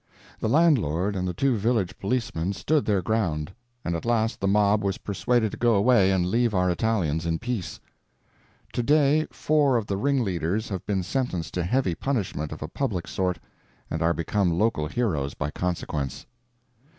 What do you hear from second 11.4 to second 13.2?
to heavy punishment of a public